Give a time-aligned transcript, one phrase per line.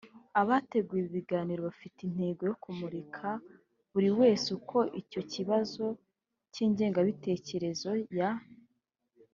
[0.41, 3.31] abateguye ibi biganiro bafite intego yo kumurikira
[3.91, 5.85] buri wese uko icyo kibazo
[6.53, 8.31] cy’ingengabitekerezo ya